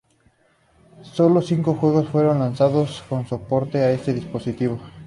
Sólo 1.03 1.43
cinco 1.43 1.75
juegos 1.75 2.09
fueron 2.09 2.39
lanzados 2.39 3.03
con 3.07 3.27
soporte 3.27 3.77
a 3.83 3.91
este 3.91 4.15
dispositivo. 4.15 4.79